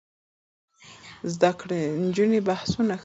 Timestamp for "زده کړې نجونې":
1.33-2.39